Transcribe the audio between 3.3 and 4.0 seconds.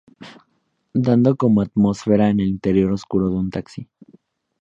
un taxi.